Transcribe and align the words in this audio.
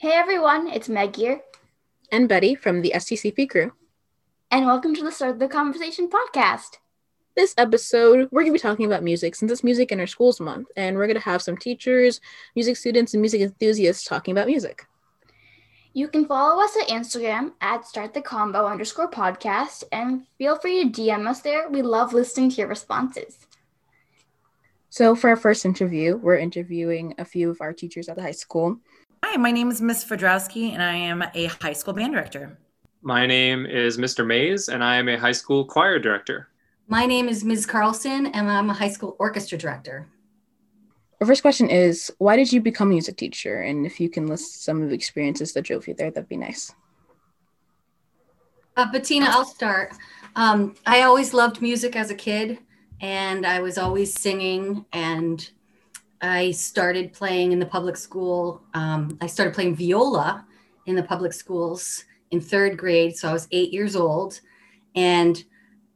Hey 0.00 0.12
everyone, 0.12 0.68
it's 0.68 0.88
Meg 0.88 1.16
here. 1.16 1.40
And 2.12 2.28
Betty 2.28 2.54
from 2.54 2.82
the 2.82 2.92
STCP 2.94 3.50
crew. 3.50 3.72
And 4.48 4.64
welcome 4.64 4.94
to 4.94 5.02
the 5.02 5.10
Start 5.10 5.32
of 5.32 5.38
the 5.40 5.48
Conversation 5.48 6.08
podcast. 6.08 6.76
This 7.34 7.52
episode, 7.58 8.28
we're 8.30 8.42
going 8.42 8.52
to 8.52 8.58
be 8.60 8.60
talking 8.60 8.86
about 8.86 9.02
music 9.02 9.34
since 9.34 9.50
it's 9.50 9.64
Music 9.64 9.90
in 9.90 9.98
Our 9.98 10.06
Schools 10.06 10.38
Month, 10.38 10.68
and 10.76 10.96
we're 10.96 11.08
going 11.08 11.18
to 11.18 11.24
have 11.24 11.42
some 11.42 11.56
teachers, 11.56 12.20
music 12.54 12.76
students, 12.76 13.12
and 13.12 13.20
music 13.20 13.40
enthusiasts 13.40 14.04
talking 14.04 14.30
about 14.30 14.46
music. 14.46 14.86
You 15.94 16.06
can 16.06 16.26
follow 16.26 16.62
us 16.62 16.76
at 16.80 16.86
Instagram 16.86 17.54
at 17.60 17.82
startthecombo 17.82 18.70
underscore 18.70 19.10
podcast 19.10 19.82
and 19.90 20.26
feel 20.38 20.54
free 20.54 20.84
to 20.84 21.02
DM 21.02 21.26
us 21.26 21.40
there. 21.40 21.68
We 21.68 21.82
love 21.82 22.12
listening 22.12 22.50
to 22.50 22.56
your 22.58 22.68
responses. 22.68 23.48
So, 24.90 25.16
for 25.16 25.28
our 25.30 25.36
first 25.36 25.64
interview, 25.64 26.16
we're 26.16 26.38
interviewing 26.38 27.16
a 27.18 27.24
few 27.24 27.50
of 27.50 27.60
our 27.60 27.72
teachers 27.72 28.08
at 28.08 28.14
the 28.14 28.22
high 28.22 28.30
school. 28.30 28.78
Hi, 29.24 29.36
my 29.36 29.50
name 29.50 29.70
is 29.70 29.80
Miss 29.80 30.04
Fedrowski, 30.04 30.72
and 30.72 30.82
I 30.82 30.94
am 30.94 31.24
a 31.34 31.46
high 31.46 31.72
school 31.72 31.92
band 31.92 32.12
director. 32.12 32.56
My 33.02 33.26
name 33.26 33.66
is 33.66 33.98
Mr. 33.98 34.24
Mays, 34.24 34.68
and 34.68 34.82
I 34.82 34.96
am 34.96 35.08
a 35.08 35.18
high 35.18 35.32
school 35.32 35.64
choir 35.64 35.98
director. 35.98 36.48
My 36.86 37.04
name 37.04 37.28
is 37.28 37.44
Ms. 37.44 37.66
Carlson, 37.66 38.26
and 38.26 38.50
I'm 38.50 38.70
a 38.70 38.74
high 38.74 38.88
school 38.88 39.16
orchestra 39.18 39.58
director. 39.58 40.08
Our 41.20 41.26
first 41.26 41.42
question 41.42 41.68
is 41.68 42.12
Why 42.18 42.36
did 42.36 42.52
you 42.52 42.60
become 42.60 42.88
a 42.88 42.92
music 42.92 43.16
teacher? 43.16 43.60
And 43.60 43.84
if 43.84 43.98
you 43.98 44.08
can 44.08 44.28
list 44.28 44.62
some 44.62 44.82
of 44.82 44.88
the 44.88 44.94
experiences 44.94 45.52
that 45.52 45.62
drove 45.62 45.88
you 45.88 45.94
there, 45.94 46.10
that'd 46.10 46.28
be 46.28 46.36
nice. 46.36 46.72
Uh, 48.76 48.90
Bettina, 48.92 49.26
I'll 49.30 49.44
start. 49.44 49.92
Um, 50.36 50.76
I 50.86 51.02
always 51.02 51.34
loved 51.34 51.60
music 51.60 51.96
as 51.96 52.10
a 52.10 52.14
kid, 52.14 52.58
and 53.00 53.44
I 53.44 53.60
was 53.60 53.78
always 53.78 54.14
singing. 54.14 54.86
And 54.92 55.50
I 56.20 56.50
started 56.50 57.12
playing 57.12 57.52
in 57.52 57.58
the 57.58 57.66
public 57.66 57.96
school. 57.96 58.62
Um, 58.74 59.18
I 59.20 59.26
started 59.26 59.54
playing 59.54 59.76
viola 59.76 60.46
in 60.86 60.96
the 60.96 61.02
public 61.02 61.32
schools 61.32 62.04
in 62.30 62.40
third 62.40 62.76
grade. 62.76 63.16
So 63.16 63.28
I 63.28 63.32
was 63.32 63.48
eight 63.52 63.72
years 63.72 63.94
old. 63.94 64.40
And 64.94 65.42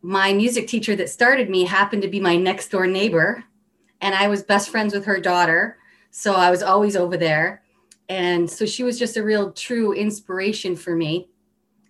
my 0.03 0.33
music 0.33 0.67
teacher 0.67 0.97
that 0.97 1.11
started 1.11 1.49
me 1.49 1.65
happened 1.65 2.03
to 2.03 2.09
be 2.09 2.21
my 2.21 2.37
next 2.37 2.69
door 2.69 2.87
neighbor 2.87 3.45
and 4.01 4.15
I 4.15 4.29
was 4.29 4.43
best 4.43 4.69
friends 4.69 4.93
with 4.93 5.05
her 5.05 5.21
daughter. 5.21 5.79
So 6.11 6.35
I 6.35 6.51
was 6.51 6.63
always 6.63 6.97
over 6.97 7.17
there. 7.17 7.63
And 8.09 8.51
so 8.51 8.67
she 8.67 8.83
was 8.83 8.99
just 8.99 9.17
a 9.17 9.23
real 9.23 9.53
true 9.53 9.93
inspiration 9.93 10.77
for 10.77 10.95
me. 10.95 11.31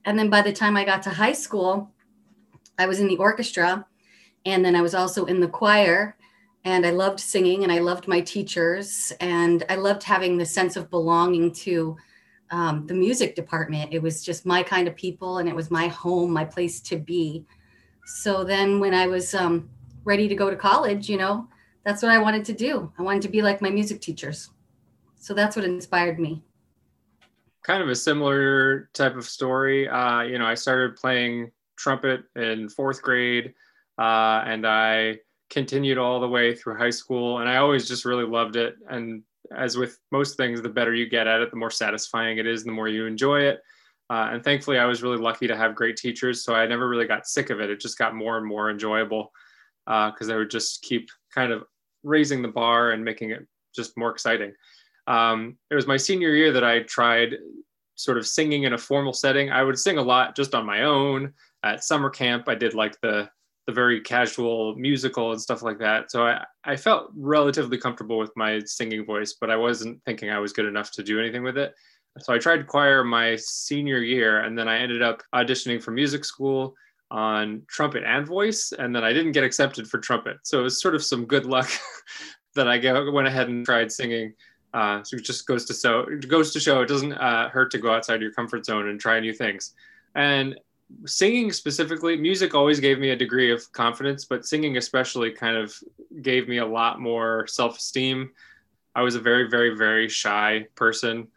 And 0.05 0.19
then 0.19 0.29
by 0.29 0.43
the 0.43 0.53
time 0.53 0.77
I 0.77 0.85
got 0.85 1.03
to 1.05 1.11
high 1.11 1.33
school, 1.33 1.91
I 2.79 2.87
was 2.87 3.01
in 3.01 3.09
the 3.09 3.17
orchestra 3.17 3.87
and 4.45 4.65
then 4.65 4.77
I 4.77 4.83
was 4.83 4.95
also 4.95 5.25
in 5.25 5.41
the 5.41 5.49
choir. 5.49 6.17
And 6.65 6.87
I 6.87 6.91
loved 6.91 7.19
singing 7.19 7.65
and 7.65 7.73
I 7.73 7.81
loved 7.81 8.07
my 8.07 8.21
teachers 8.21 9.13
and 9.21 9.65
I 9.69 9.77
loved 9.77 10.03
having 10.03 10.39
the 10.39 10.47
sense 10.47 10.77
of 10.77 10.91
belonging 10.91 11.53
to 11.53 11.97
um, 12.51 12.87
the 12.87 12.95
music 12.95 13.35
department. 13.35 13.93
It 13.93 14.01
was 14.01 14.23
just 14.23 14.47
my 14.47 14.63
kind 14.63 14.87
of 14.87 14.95
people 14.95 15.39
and 15.39 15.49
it 15.49 15.57
was 15.57 15.71
my 15.71 15.89
home, 15.89 16.31
my 16.31 16.45
place 16.45 16.81
to 16.83 16.97
be. 16.97 17.45
So 18.05 18.45
then 18.45 18.79
when 18.79 18.95
I 18.95 19.07
was 19.07 19.35
um, 19.35 19.71
ready 20.05 20.29
to 20.29 20.35
go 20.35 20.51
to 20.51 20.57
college, 20.57 21.09
you 21.09 21.17
know, 21.17 21.49
that's 21.85 22.03
what 22.03 22.13
I 22.13 22.19
wanted 22.19 22.45
to 22.47 22.53
do. 22.53 22.93
I 22.99 23.03
wanted 23.03 23.23
to 23.23 23.29
be 23.29 23.43
like 23.43 23.61
my 23.61 23.71
music 23.71 24.01
teachers. 24.01 24.51
So 25.17 25.35
that's 25.35 25.57
what 25.57 25.65
inspired 25.65 26.19
me. 26.19 26.43
Kind 27.63 27.83
of 27.83 27.89
a 27.89 27.95
similar 27.95 28.91
type 28.93 29.17
of 29.17 29.25
story. 29.25 29.89
Uh, 29.89 30.23
you 30.23 30.39
know, 30.39 30.47
I 30.47 30.55
started 30.55 30.97
playing 30.97 31.51
trumpet 31.77 32.25
in 32.37 32.69
fourth 32.69 33.03
grade, 33.03 33.55
uh, 33.99 34.43
and 34.45 34.67
I 34.67 35.19
continued 35.53 35.99
all 35.99 36.19
the 36.19 36.29
way 36.29 36.55
through 36.55 36.79
high 36.79 36.91
school. 36.91 37.39
And 37.39 37.49
I 37.49 37.59
always 37.59 37.87
just 37.87 38.07
really 38.07 38.25
loved 38.25 38.57
it. 38.57 38.75
And 38.89 39.23
as 39.55 39.77
with 39.77 39.99
most 40.11 40.37
things, 40.37 40.63
the 40.63 40.69
better 40.69 40.95
you 40.95 41.09
get 41.09 41.27
at 41.27 41.43
it, 41.43 41.51
the 41.51 41.59
more 41.59 41.71
satisfying 41.71 42.39
it 42.39 42.47
is, 42.47 42.65
the 42.65 42.73
more 42.73 42.89
you 42.89 43.05
enjoy 43.07 43.43
it. 43.43 43.61
Uh, 44.09 44.31
and 44.33 44.43
thankfully, 44.43 44.79
I 44.79 44.87
was 44.87 45.03
really 45.03 45.19
lucky 45.19 45.47
to 45.47 45.57
have 45.57 45.75
great 45.75 45.97
teachers. 45.97 46.43
So 46.43 46.55
I 46.55 46.67
never 46.67 46.89
really 46.89 47.07
got 47.07 47.27
sick 47.27 47.51
of 47.51 47.61
it. 47.61 47.71
It 47.71 47.81
just 47.81 47.99
got 47.99 48.15
more 48.15 48.39
and 48.39 48.47
more 48.47 48.71
enjoyable 48.71 49.31
because 49.85 50.31
uh, 50.31 50.35
I 50.35 50.37
would 50.37 50.51
just 50.51 50.83
keep 50.83 51.11
kind 51.35 51.53
of 51.53 51.65
raising 52.03 52.41
the 52.41 52.49
bar 52.49 52.93
and 52.93 53.05
making 53.05 53.31
it 53.31 53.47
just 53.75 53.97
more 53.97 54.11
exciting. 54.11 54.55
Um, 55.07 55.59
it 55.71 55.75
was 55.75 55.87
my 55.87 55.97
senior 55.99 56.31
year 56.31 56.53
that 56.53 56.65
I 56.65 56.81
tried 56.81 57.37
sort 57.95 58.17
of 58.17 58.27
singing 58.27 58.63
in 58.63 58.73
a 58.73 58.79
formal 58.79 59.13
setting. 59.13 59.51
I 59.51 59.63
would 59.63 59.79
sing 59.79 59.99
a 59.99 60.03
lot 60.03 60.35
just 60.35 60.55
on 60.55 60.65
my 60.65 60.85
own 60.85 61.35
at 61.63 61.85
summer 61.85 62.09
camp. 62.09 62.49
I 62.49 62.55
did 62.55 62.75
like 62.75 62.99
the 63.01 63.29
the 63.67 63.73
very 63.73 64.01
casual 64.01 64.75
musical 64.77 65.33
and 65.33 65.41
stuff 65.41 65.63
like 65.63 65.79
that. 65.79 66.11
So 66.11 66.27
I, 66.27 66.45
I 66.65 66.77
felt 66.77 67.11
relatively 67.15 67.79
comfortable 67.79 68.19
with 68.19 68.33
my 68.37 68.61
singing 68.65 69.05
voice, 69.05 69.37
but 69.41 69.51
I 69.51 69.57
wasn't 69.57 70.03
thinking 70.05 70.31
I 70.31 70.39
was 70.39 70.53
good 70.53 70.67
enough 70.67 70.91
to 70.93 71.03
do 71.03 71.21
anything 71.21 71.43
with 71.43 71.57
it. 71.57 71.75
So 72.19 72.35
I 72.35 72.39
tried 72.39 72.67
choir 72.67 73.05
my 73.05 73.37
senior 73.37 73.99
year, 73.99 74.41
and 74.41 74.59
then 74.59 74.69
I 74.69 74.79
ended 74.79 75.01
up 75.01 75.23
auditioning 75.35 75.83
for 75.83 75.93
music 75.93 76.25
school 76.25 76.75
on 77.11 77.63
trumpet 77.69 78.03
and 78.05 78.27
voice, 78.27 78.73
and 78.79 78.95
then 78.95 79.05
I 79.05 79.13
didn't 79.13 79.33
get 79.33 79.45
accepted 79.45 79.89
for 79.89 79.99
trumpet. 79.99 80.39
So 80.43 80.61
it 80.61 80.63
was 80.63 80.81
sort 80.81 80.95
of 80.95 81.05
some 81.05 81.25
good 81.25 81.47
luck 81.47 81.71
that 82.55 82.69
I 82.69 83.11
went 83.11 83.29
ahead 83.29 83.49
and 83.49 83.65
tried 83.65 83.91
singing. 83.91 84.35
Uh, 84.75 85.03
so 85.03 85.17
it 85.17 85.25
just 85.25 85.47
goes 85.47 85.67
to 85.67 85.75
show 85.75 86.07
goes 86.29 86.53
to 86.53 86.61
show 86.61 86.81
it 86.81 86.89
doesn't 86.89 87.13
uh, 87.13 87.51
hurt 87.51 87.71
to 87.71 87.79
go 87.79 87.93
outside 87.93 88.23
your 88.23 88.33
comfort 88.33 88.65
zone 88.65 88.89
and 88.89 88.99
try 88.99 89.21
new 89.21 89.33
things. 89.33 89.75
And 90.15 90.59
singing 91.07 91.53
specifically, 91.53 92.17
music 92.17 92.55
always 92.55 92.81
gave 92.81 92.99
me 92.99 93.11
a 93.11 93.17
degree 93.17 93.51
of 93.53 93.71
confidence, 93.73 94.25
but 94.25 94.47
singing 94.47 94.77
especially 94.77 95.31
kind 95.31 95.57
of 95.57 95.75
gave 96.23 96.49
me 96.49 96.59
a 96.59 96.67
lot 96.67 97.01
more 97.01 97.47
self-esteem. 97.47 98.31
I 98.95 99.03
was 99.03 99.15
a 99.15 99.21
very, 99.21 99.49
very, 99.49 99.77
very 99.77 100.09
shy 100.09 100.67
person. 100.75 101.29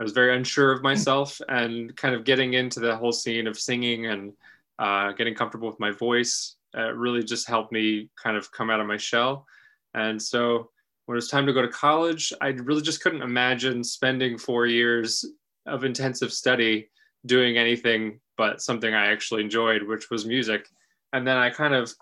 I 0.00 0.02
was 0.02 0.12
very 0.12 0.36
unsure 0.36 0.72
of 0.72 0.82
myself, 0.82 1.40
and 1.48 1.96
kind 1.96 2.14
of 2.14 2.24
getting 2.24 2.54
into 2.54 2.80
the 2.80 2.96
whole 2.96 3.12
scene 3.12 3.46
of 3.46 3.58
singing 3.58 4.06
and 4.06 4.32
uh, 4.78 5.12
getting 5.12 5.34
comfortable 5.34 5.68
with 5.68 5.78
my 5.80 5.92
voice 5.92 6.56
uh, 6.76 6.92
really 6.92 7.22
just 7.22 7.48
helped 7.48 7.72
me 7.72 8.08
kind 8.20 8.36
of 8.36 8.50
come 8.50 8.70
out 8.70 8.80
of 8.80 8.86
my 8.86 8.96
shell. 8.96 9.46
And 9.94 10.20
so 10.20 10.70
when 11.06 11.14
it 11.14 11.16
was 11.16 11.28
time 11.28 11.46
to 11.46 11.52
go 11.52 11.62
to 11.62 11.68
college, 11.68 12.32
I 12.40 12.48
really 12.48 12.82
just 12.82 13.02
couldn't 13.02 13.22
imagine 13.22 13.84
spending 13.84 14.38
four 14.38 14.66
years 14.66 15.24
of 15.66 15.84
intensive 15.84 16.32
study 16.32 16.88
doing 17.26 17.58
anything 17.58 18.20
but 18.36 18.62
something 18.62 18.92
I 18.94 19.06
actually 19.06 19.42
enjoyed, 19.42 19.82
which 19.82 20.10
was 20.10 20.26
music. 20.26 20.66
And 21.12 21.26
then 21.26 21.36
I 21.36 21.50
kind 21.50 21.74
of, 21.74 21.92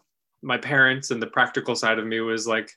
my 0.43 0.57
parents 0.57 1.11
and 1.11 1.21
the 1.21 1.27
practical 1.27 1.75
side 1.75 1.99
of 1.99 2.07
me 2.07 2.21
was 2.21 2.47
like, 2.47 2.71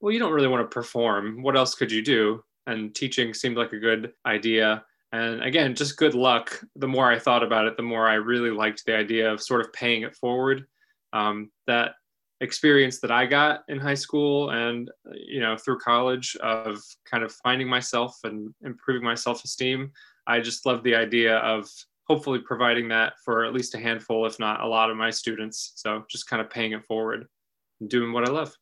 well, 0.00 0.12
you 0.12 0.18
don't 0.18 0.32
really 0.32 0.48
want 0.48 0.62
to 0.62 0.74
perform. 0.74 1.42
What 1.42 1.56
else 1.56 1.74
could 1.74 1.92
you 1.92 2.02
do? 2.02 2.42
And 2.66 2.94
teaching 2.94 3.34
seemed 3.34 3.56
like 3.56 3.72
a 3.72 3.78
good 3.78 4.12
idea. 4.24 4.84
And 5.12 5.42
again, 5.42 5.74
just 5.74 5.96
good 5.96 6.14
luck. 6.14 6.58
The 6.76 6.88
more 6.88 7.10
I 7.10 7.18
thought 7.18 7.42
about 7.42 7.66
it, 7.66 7.76
the 7.76 7.82
more 7.82 8.08
I 8.08 8.14
really 8.14 8.50
liked 8.50 8.84
the 8.86 8.96
idea 8.96 9.30
of 9.30 9.42
sort 9.42 9.60
of 9.60 9.72
paying 9.72 10.02
it 10.02 10.14
forward. 10.14 10.66
Um, 11.12 11.50
that 11.66 11.94
experience 12.40 13.00
that 13.00 13.10
I 13.10 13.26
got 13.26 13.64
in 13.68 13.78
high 13.78 13.94
school 13.94 14.50
and 14.50 14.90
you 15.12 15.40
know 15.40 15.56
through 15.56 15.78
college 15.78 16.36
of 16.36 16.78
kind 17.04 17.22
of 17.22 17.32
finding 17.32 17.68
myself 17.68 18.18
and 18.24 18.54
improving 18.64 19.04
my 19.04 19.14
self-esteem. 19.14 19.90
I 20.30 20.40
just 20.40 20.64
love 20.66 20.82
the 20.82 20.94
idea 20.94 21.36
of 21.38 21.68
hopefully 22.04 22.40
providing 22.40 22.88
that 22.88 23.14
for 23.24 23.44
at 23.44 23.52
least 23.52 23.74
a 23.74 23.78
handful, 23.78 24.26
if 24.26 24.38
not 24.38 24.60
a 24.60 24.66
lot 24.66 24.90
of 24.90 24.96
my 24.96 25.10
students. 25.10 25.72
So 25.76 26.04
just 26.08 26.28
kind 26.28 26.40
of 26.40 26.50
paying 26.50 26.72
it 26.72 26.84
forward 26.84 27.26
and 27.80 27.88
doing 27.88 28.12
what 28.12 28.28
I 28.28 28.32
love. 28.32 28.52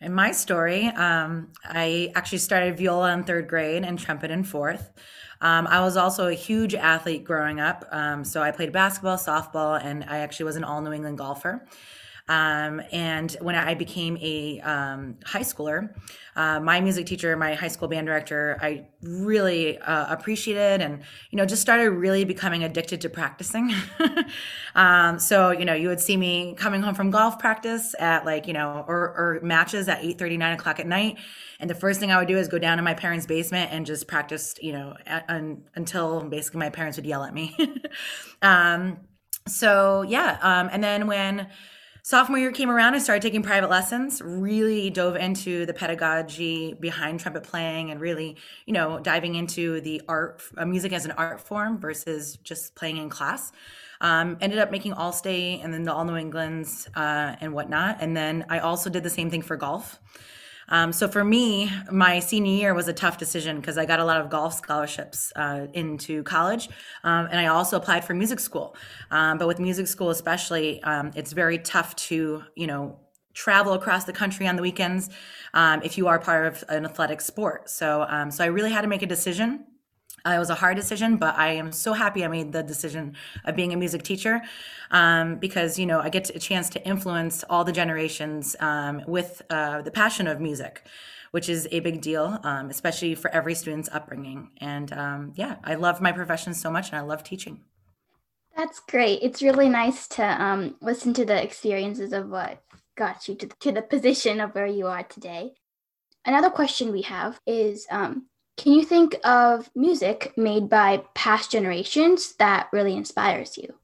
In 0.00 0.12
my 0.12 0.32
story, 0.32 0.86
um, 0.88 1.52
I 1.64 2.12
actually 2.14 2.38
started 2.38 2.76
viola 2.76 3.12
in 3.12 3.24
third 3.24 3.48
grade 3.48 3.84
and 3.84 3.98
trumpet 3.98 4.30
in 4.30 4.44
fourth. 4.44 4.92
Um, 5.40 5.66
I 5.66 5.80
was 5.80 5.96
also 5.96 6.26
a 6.26 6.34
huge 6.34 6.74
athlete 6.74 7.24
growing 7.24 7.60
up. 7.60 7.84
Um, 7.90 8.24
so 8.24 8.42
I 8.42 8.50
played 8.50 8.72
basketball, 8.72 9.16
softball, 9.16 9.82
and 9.82 10.04
I 10.04 10.18
actually 10.18 10.46
was 10.46 10.56
an 10.56 10.64
all 10.64 10.80
New 10.80 10.92
England 10.92 11.18
golfer. 11.18 11.66
Um, 12.26 12.80
and 12.90 13.32
when 13.40 13.54
I 13.54 13.74
became 13.74 14.16
a 14.18 14.58
um, 14.60 15.16
high 15.26 15.40
schooler, 15.40 15.94
uh, 16.36 16.58
my 16.58 16.80
music 16.80 17.04
teacher, 17.06 17.36
my 17.36 17.54
high 17.54 17.68
school 17.68 17.86
band 17.86 18.06
director, 18.06 18.58
I 18.62 18.86
really 19.02 19.78
uh, 19.78 20.12
appreciated 20.12 20.80
and, 20.80 21.02
you 21.30 21.36
know, 21.36 21.44
just 21.44 21.60
started 21.60 21.90
really 21.90 22.24
becoming 22.24 22.64
addicted 22.64 23.02
to 23.02 23.10
practicing. 23.10 23.74
um, 24.74 25.18
so, 25.18 25.50
you 25.50 25.66
know, 25.66 25.74
you 25.74 25.88
would 25.88 26.00
see 26.00 26.16
me 26.16 26.54
coming 26.54 26.80
home 26.80 26.94
from 26.94 27.10
golf 27.10 27.38
practice 27.38 27.94
at 27.98 28.24
like, 28.24 28.46
you 28.46 28.54
know, 28.54 28.86
or, 28.88 28.96
or 28.96 29.40
matches 29.42 29.86
at 29.88 30.02
8 30.02 30.18
30, 30.18 30.38
9 30.38 30.54
o'clock 30.54 30.80
at 30.80 30.86
night. 30.86 31.18
And 31.60 31.68
the 31.68 31.74
first 31.74 32.00
thing 32.00 32.10
I 32.10 32.18
would 32.18 32.28
do 32.28 32.38
is 32.38 32.48
go 32.48 32.58
down 32.58 32.78
to 32.78 32.82
my 32.82 32.94
parents' 32.94 33.26
basement 33.26 33.70
and 33.70 33.84
just 33.84 34.08
practice, 34.08 34.54
you 34.62 34.72
know, 34.72 34.96
at, 35.06 35.28
until 35.74 36.22
basically 36.22 36.60
my 36.60 36.70
parents 36.70 36.96
would 36.96 37.06
yell 37.06 37.22
at 37.22 37.34
me. 37.34 37.54
um, 38.42 38.98
so, 39.46 40.02
yeah. 40.02 40.38
Um, 40.40 40.70
and 40.72 40.82
then 40.82 41.06
when, 41.06 41.48
Sophomore 42.06 42.38
year 42.38 42.52
came 42.52 42.68
around, 42.68 42.94
I 42.94 42.98
started 42.98 43.22
taking 43.22 43.42
private 43.42 43.70
lessons, 43.70 44.20
really 44.22 44.90
dove 44.90 45.16
into 45.16 45.64
the 45.64 45.72
pedagogy 45.72 46.74
behind 46.74 47.18
trumpet 47.18 47.44
playing 47.44 47.90
and 47.90 47.98
really, 47.98 48.36
you 48.66 48.74
know, 48.74 48.98
diving 48.98 49.36
into 49.36 49.80
the 49.80 50.02
art, 50.06 50.42
uh, 50.58 50.66
music 50.66 50.92
as 50.92 51.06
an 51.06 51.12
art 51.12 51.40
form 51.40 51.78
versus 51.78 52.36
just 52.44 52.74
playing 52.74 52.98
in 52.98 53.08
class. 53.08 53.52
Um, 54.02 54.36
ended 54.42 54.58
up 54.58 54.70
making 54.70 54.92
All 54.92 55.12
State 55.12 55.62
and 55.62 55.72
then 55.72 55.84
the 55.84 55.94
All 55.94 56.04
New 56.04 56.16
Englands 56.16 56.86
uh, 56.94 57.36
and 57.40 57.54
whatnot. 57.54 57.96
And 58.00 58.14
then 58.14 58.44
I 58.50 58.58
also 58.58 58.90
did 58.90 59.02
the 59.02 59.08
same 59.08 59.30
thing 59.30 59.40
for 59.40 59.56
golf. 59.56 59.98
Um, 60.68 60.92
so 60.92 61.08
for 61.08 61.24
me, 61.24 61.70
my 61.90 62.20
senior 62.20 62.52
year 62.52 62.74
was 62.74 62.88
a 62.88 62.92
tough 62.92 63.18
decision 63.18 63.60
because 63.60 63.78
I 63.78 63.84
got 63.84 64.00
a 64.00 64.04
lot 64.04 64.20
of 64.20 64.30
golf 64.30 64.54
scholarships 64.54 65.32
uh, 65.36 65.66
into 65.72 66.22
college, 66.22 66.68
um, 67.04 67.28
and 67.30 67.40
I 67.40 67.46
also 67.46 67.76
applied 67.76 68.04
for 68.04 68.14
music 68.14 68.40
school. 68.40 68.76
Um, 69.10 69.38
but 69.38 69.48
with 69.48 69.58
music 69.58 69.86
school, 69.86 70.10
especially, 70.10 70.82
um, 70.82 71.10
it's 71.14 71.32
very 71.32 71.58
tough 71.58 71.94
to 71.96 72.42
you 72.54 72.66
know 72.66 72.98
travel 73.34 73.72
across 73.72 74.04
the 74.04 74.12
country 74.12 74.46
on 74.46 74.54
the 74.56 74.62
weekends 74.62 75.10
um, 75.54 75.82
if 75.82 75.98
you 75.98 76.06
are 76.06 76.20
part 76.20 76.46
of 76.46 76.64
an 76.68 76.84
athletic 76.84 77.20
sport. 77.20 77.68
So 77.68 78.06
um, 78.08 78.30
so 78.30 78.44
I 78.44 78.48
really 78.48 78.70
had 78.70 78.82
to 78.82 78.88
make 78.88 79.02
a 79.02 79.06
decision. 79.06 79.66
Uh, 80.26 80.30
it 80.30 80.38
was 80.38 80.48
a 80.48 80.54
hard 80.54 80.76
decision, 80.76 81.16
but 81.16 81.36
I 81.36 81.52
am 81.52 81.70
so 81.70 81.92
happy 81.92 82.24
I 82.24 82.28
made 82.28 82.52
the 82.52 82.62
decision 82.62 83.14
of 83.44 83.54
being 83.56 83.74
a 83.74 83.76
music 83.76 84.02
teacher 84.02 84.40
um, 84.90 85.36
because 85.36 85.78
you 85.78 85.84
know 85.84 86.00
I 86.00 86.08
get 86.08 86.34
a 86.34 86.38
chance 86.38 86.70
to 86.70 86.86
influence 86.86 87.44
all 87.50 87.62
the 87.62 87.72
generations 87.72 88.56
um, 88.60 89.02
with 89.06 89.42
uh, 89.50 89.82
the 89.82 89.90
passion 89.90 90.26
of 90.26 90.40
music, 90.40 90.86
which 91.32 91.50
is 91.50 91.68
a 91.70 91.80
big 91.80 92.00
deal, 92.00 92.38
um, 92.42 92.70
especially 92.70 93.14
for 93.14 93.30
every 93.32 93.54
student's 93.54 93.90
upbringing. 93.92 94.50
And 94.58 94.92
um, 94.94 95.32
yeah, 95.34 95.56
I 95.62 95.74
love 95.74 96.00
my 96.00 96.12
profession 96.12 96.54
so 96.54 96.70
much, 96.70 96.88
and 96.88 96.96
I 96.96 97.02
love 97.02 97.22
teaching. 97.22 97.60
That's 98.56 98.80
great. 98.80 99.18
It's 99.20 99.42
really 99.42 99.68
nice 99.68 100.06
to 100.08 100.24
um, 100.42 100.76
listen 100.80 101.12
to 101.14 101.24
the 101.24 101.42
experiences 101.42 102.12
of 102.12 102.30
what 102.30 102.62
got 102.96 103.28
you 103.28 103.34
to, 103.34 103.48
to 103.60 103.72
the 103.72 103.82
position 103.82 104.40
of 104.40 104.54
where 104.54 104.66
you 104.66 104.86
are 104.86 105.02
today. 105.02 105.54
Another 106.24 106.48
question 106.50 106.92
we 106.92 107.02
have 107.02 107.40
is 107.46 107.86
um, 107.90 108.26
can 108.56 108.72
you 108.72 108.84
think 108.84 109.16
of 109.24 109.70
music 109.74 110.32
made 110.36 110.68
by 110.68 111.02
past 111.14 111.50
generations 111.50 112.34
that 112.36 112.68
really 112.72 112.94
inspires 112.94 113.56
you? 113.56 113.74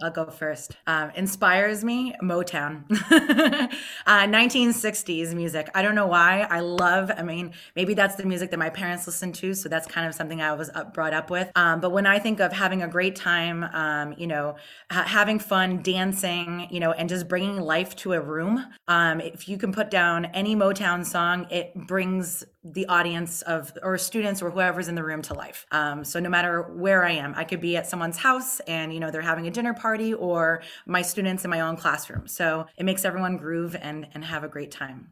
I'll 0.00 0.12
go 0.12 0.26
first. 0.30 0.76
Um, 0.86 1.10
inspires 1.16 1.82
me 1.82 2.14
Motown, 2.22 2.84
uh, 4.06 4.26
1960s 4.26 5.34
music. 5.34 5.68
I 5.74 5.82
don't 5.82 5.96
know 5.96 6.06
why. 6.06 6.46
I 6.48 6.60
love. 6.60 7.10
I 7.16 7.24
mean, 7.24 7.52
maybe 7.74 7.94
that's 7.94 8.14
the 8.14 8.24
music 8.24 8.52
that 8.52 8.60
my 8.60 8.70
parents 8.70 9.08
listened 9.08 9.34
to, 9.36 9.54
so 9.54 9.68
that's 9.68 9.88
kind 9.88 10.06
of 10.06 10.14
something 10.14 10.40
I 10.40 10.52
was 10.52 10.70
up, 10.72 10.94
brought 10.94 11.14
up 11.14 11.30
with. 11.30 11.50
Um, 11.56 11.80
but 11.80 11.90
when 11.90 12.06
I 12.06 12.20
think 12.20 12.38
of 12.38 12.52
having 12.52 12.82
a 12.82 12.88
great 12.88 13.16
time, 13.16 13.64
um, 13.64 14.14
you 14.16 14.28
know, 14.28 14.54
ha- 14.92 15.02
having 15.02 15.40
fun, 15.40 15.82
dancing, 15.82 16.68
you 16.70 16.78
know, 16.78 16.92
and 16.92 17.08
just 17.08 17.26
bringing 17.26 17.60
life 17.60 17.96
to 17.96 18.12
a 18.12 18.20
room, 18.20 18.64
um, 18.86 19.20
if 19.20 19.48
you 19.48 19.58
can 19.58 19.72
put 19.72 19.90
down 19.90 20.26
any 20.26 20.54
Motown 20.54 21.04
song, 21.04 21.48
it 21.50 21.74
brings 21.74 22.44
the 22.64 22.86
audience 22.86 23.42
of 23.42 23.72
or 23.82 23.96
students 23.96 24.42
or 24.42 24.50
whoever's 24.50 24.88
in 24.88 24.94
the 24.94 25.04
room 25.04 25.22
to 25.22 25.34
life. 25.34 25.66
Um, 25.70 26.04
so 26.04 26.18
no 26.18 26.28
matter 26.28 26.62
where 26.62 27.04
I 27.04 27.12
am, 27.12 27.34
I 27.36 27.44
could 27.44 27.60
be 27.60 27.76
at 27.76 27.86
someone's 27.86 28.16
house 28.16 28.60
and 28.60 28.92
you 28.92 29.00
know 29.00 29.10
they're 29.10 29.22
having 29.22 29.46
a 29.46 29.50
dinner 29.50 29.74
party, 29.74 30.12
or 30.12 30.62
my 30.86 31.02
students 31.02 31.44
in 31.44 31.50
my 31.50 31.60
own 31.60 31.76
classroom. 31.76 32.26
So 32.26 32.66
it 32.76 32.84
makes 32.84 33.04
everyone 33.04 33.36
groove 33.36 33.76
and 33.80 34.06
and 34.14 34.24
have 34.24 34.44
a 34.44 34.48
great 34.48 34.70
time. 34.70 35.10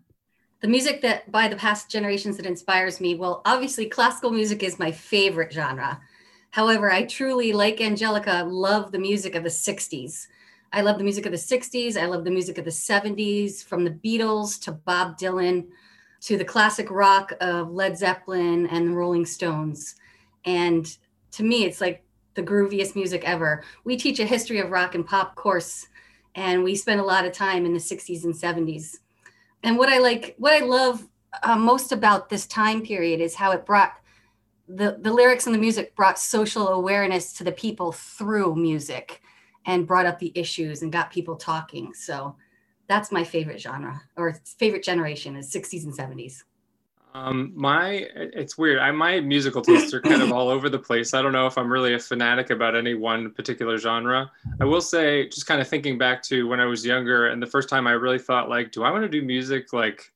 The 0.61 0.69
music 0.69 1.03
that 1.03 1.31
by 1.31 1.49
the 1.49 1.57
past 1.57 1.91
generations 1.91 2.37
that 2.39 2.47
inspires 2.47 3.01
me, 3.01 3.15
well, 3.15 3.43
obviously 3.45 3.87
classical 3.87 4.31
music 4.31 4.63
is 4.63 4.79
my 4.79 4.91
favorite 4.91 5.53
genre. 5.53 6.01
However, 6.51 6.91
I 6.91 7.05
truly, 7.05 7.53
like 7.53 7.81
Angelica, 7.81 8.43
love 8.49 8.91
the 8.91 8.99
music 8.99 9.35
of 9.35 9.43
the 9.43 9.51
60s. 9.51 10.27
I 10.73 10.81
love 10.81 10.97
the 10.97 11.05
music 11.05 11.27
of 11.27 11.33
the 11.33 11.39
60s. 11.39 12.01
I 12.01 12.07
love 12.07 12.25
the 12.25 12.31
music 12.31 12.57
of 12.57 12.65
the 12.65 12.71
70s, 12.71 13.63
from 13.63 13.85
the 13.85 13.91
Beatles 13.91 14.59
to 14.63 14.73
Bob 14.73 15.19
Dylan 15.19 15.67
to 16.23 16.37
the 16.37 16.45
classic 16.45 16.91
rock 16.91 17.33
of 17.41 17.73
Led 17.73 17.97
Zeppelin 17.97 18.67
and 18.69 18.89
the 18.89 18.93
Rolling 18.93 19.27
Stones. 19.27 19.97
And 20.45 20.87
to 21.33 21.43
me, 21.43 21.65
it's 21.65 21.81
like 21.81 22.05
the 22.35 22.43
grooviest 22.43 22.95
music 22.95 23.23
ever. 23.25 23.65
We 23.85 23.97
teach 23.97 24.21
a 24.21 24.25
history 24.25 24.59
of 24.59 24.71
rock 24.71 24.95
and 24.95 25.07
pop 25.07 25.35
course, 25.35 25.87
and 26.35 26.63
we 26.63 26.75
spend 26.75 27.01
a 27.01 27.05
lot 27.05 27.25
of 27.25 27.33
time 27.33 27.67
in 27.67 27.73
the 27.73 27.79
60s 27.79 28.25
and 28.25 28.35
70s. 28.35 28.99
And 29.63 29.79
what 29.79 29.89
I 29.89 29.99
like, 29.99 30.35
what 30.39 30.53
I 30.53 30.65
love 30.65 31.07
uh, 31.43 31.57
most 31.57 31.93
about 31.93 32.29
this 32.29 32.47
time 32.47 32.83
period 32.83 33.21
is 33.21 33.35
how 33.35 33.53
it 33.53 33.67
brought 33.67 33.95
the, 34.69 34.99
the 35.01 35.13
lyrics 35.13 35.47
and 35.47 35.55
the 35.55 35.61
music 35.61 35.95
brought 35.95 36.19
social 36.19 36.69
awareness 36.69 37.33
to 37.35 37.45
the 37.45 37.53
people 37.53 37.93
through 37.93 38.57
music 38.57 39.23
and 39.65 39.87
brought 39.87 40.07
up 40.07 40.19
the 40.19 40.33
issues 40.35 40.83
and 40.83 40.93
got 40.93 41.11
people 41.11 41.37
talking. 41.37 41.95
So 41.95 42.37
that's 42.89 43.11
my 43.13 43.25
favorite 43.25 43.61
genre 43.61 44.03
or 44.17 44.35
favorite 44.59 44.83
generation 44.83 45.37
is 45.37 45.53
60s 45.53 45.85
and 45.85 45.97
70s. 45.97 46.43
Um, 47.17 47.53
my 47.55 48.07
it's 48.15 48.59
weird. 48.59 48.79
I 48.79 48.91
my 48.91 49.21
musical 49.21 49.63
tastes 49.63 49.95
are 49.95 50.03
kind 50.03 50.21
of 50.21 50.33
all 50.35 50.51
over 50.51 50.69
the 50.69 50.79
place. 50.79 51.15
I 51.15 51.23
don't 51.23 51.33
know 51.33 51.47
if 51.47 51.57
I'm 51.57 51.73
really 51.73 51.95
a 51.95 51.99
fanatic 51.99 52.51
about 52.51 52.77
any 52.77 52.93
one 52.93 53.31
particular 53.31 53.79
genre. 53.79 54.31
I 54.61 54.67
will 54.67 54.83
say, 54.83 55.27
just 55.29 55.47
kind 55.47 55.63
of 55.63 55.67
thinking 55.67 55.97
back 55.97 56.23
to 56.25 56.47
when 56.47 56.61
I 56.61 56.67
was 56.67 56.85
younger, 56.85 57.29
and 57.29 57.43
the 57.43 57.47
first 57.47 57.71
time 57.71 57.87
I 57.87 57.93
really 57.93 58.19
thought 58.19 58.51
like, 58.51 58.71
do 58.71 58.83
I 58.85 58.91
want 58.91 59.03
to 59.05 59.09
do 59.09 59.23
music 59.23 59.73
like 59.73 60.13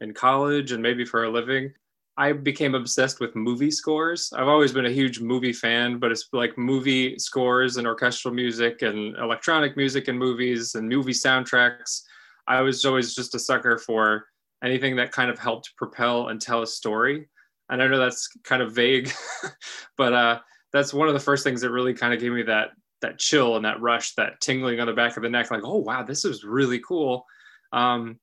in 0.00 0.14
college 0.14 0.72
and 0.72 0.82
maybe 0.82 1.04
for 1.04 1.24
a 1.24 1.30
living? 1.30 1.74
I 2.18 2.32
became 2.32 2.74
obsessed 2.74 3.20
with 3.20 3.36
movie 3.36 3.70
scores. 3.70 4.32
I've 4.36 4.48
always 4.48 4.72
been 4.72 4.86
a 4.86 4.90
huge 4.90 5.20
movie 5.20 5.52
fan, 5.52 6.00
but 6.00 6.10
it's 6.10 6.28
like 6.32 6.58
movie 6.58 7.16
scores 7.16 7.76
and 7.76 7.86
orchestral 7.86 8.34
music 8.34 8.82
and 8.82 9.16
electronic 9.18 9.76
music 9.76 10.08
and 10.08 10.18
movies 10.18 10.74
and 10.74 10.88
movie 10.88 11.12
soundtracks. 11.12 12.02
I 12.48 12.60
was 12.60 12.84
always 12.84 13.14
just 13.14 13.36
a 13.36 13.38
sucker 13.38 13.78
for 13.78 14.26
anything 14.64 14.96
that 14.96 15.12
kind 15.12 15.30
of 15.30 15.38
helped 15.38 15.76
propel 15.76 16.28
and 16.28 16.40
tell 16.40 16.62
a 16.62 16.66
story. 16.66 17.28
And 17.70 17.80
I 17.80 17.86
know 17.86 18.00
that's 18.00 18.26
kind 18.42 18.62
of 18.62 18.74
vague, 18.74 19.12
but 19.96 20.12
uh, 20.12 20.40
that's 20.72 20.92
one 20.92 21.06
of 21.06 21.14
the 21.14 21.20
first 21.20 21.44
things 21.44 21.60
that 21.60 21.70
really 21.70 21.94
kind 21.94 22.12
of 22.12 22.18
gave 22.18 22.32
me 22.32 22.42
that 22.42 22.70
that 23.00 23.20
chill 23.20 23.54
and 23.54 23.64
that 23.64 23.80
rush, 23.80 24.16
that 24.16 24.40
tingling 24.40 24.80
on 24.80 24.88
the 24.88 24.92
back 24.92 25.16
of 25.16 25.22
the 25.22 25.28
neck, 25.28 25.52
like, 25.52 25.62
oh 25.62 25.76
wow, 25.76 26.02
this 26.02 26.24
is 26.24 26.42
really 26.42 26.80
cool. 26.80 27.24
Um, 27.72 28.18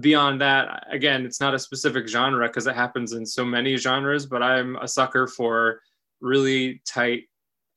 beyond 0.00 0.40
that, 0.40 0.86
again, 0.90 1.24
it's 1.24 1.40
not 1.40 1.54
a 1.54 1.58
specific 1.58 2.08
genre 2.08 2.46
because 2.46 2.66
it 2.66 2.74
happens 2.74 3.12
in 3.12 3.24
so 3.24 3.44
many 3.44 3.76
genres, 3.76 4.26
but 4.26 4.42
I'm 4.42 4.76
a 4.76 4.88
sucker 4.88 5.26
for 5.26 5.80
really 6.20 6.82
tight, 6.86 7.24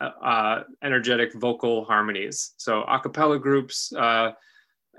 uh, 0.01 0.11
uh 0.23 0.63
energetic 0.83 1.33
vocal 1.33 1.85
harmonies. 1.85 2.53
So 2.57 2.83
a 2.83 2.99
cappella 2.99 3.39
groups, 3.39 3.93
uh, 3.93 4.31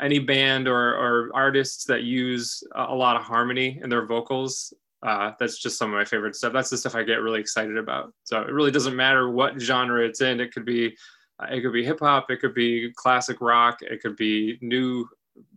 any 0.00 0.18
band 0.18 0.68
or, 0.68 0.94
or 0.94 1.30
artists 1.34 1.84
that 1.84 2.02
use 2.02 2.62
a 2.74 2.94
lot 2.94 3.16
of 3.16 3.22
harmony 3.22 3.80
in 3.82 3.88
their 3.88 4.06
vocals, 4.06 4.72
uh, 5.02 5.32
that's 5.38 5.58
just 5.58 5.78
some 5.78 5.90
of 5.90 5.96
my 5.96 6.04
favorite 6.04 6.34
stuff. 6.34 6.52
That's 6.52 6.70
the 6.70 6.76
stuff 6.76 6.94
I 6.94 7.02
get 7.02 7.20
really 7.20 7.40
excited 7.40 7.76
about. 7.76 8.12
So 8.24 8.40
it 8.40 8.50
really 8.52 8.70
doesn't 8.70 8.96
matter 8.96 9.30
what 9.30 9.60
genre 9.60 10.04
it's 10.04 10.20
in. 10.20 10.40
It 10.40 10.52
could 10.52 10.64
be, 10.64 10.96
uh, 11.38 11.46
it 11.50 11.60
could 11.60 11.72
be 11.72 11.84
hip 11.84 12.00
hop, 12.00 12.30
it 12.30 12.40
could 12.40 12.54
be 12.54 12.92
classic 12.96 13.40
rock, 13.40 13.78
it 13.82 14.00
could 14.02 14.16
be 14.16 14.58
new, 14.60 15.06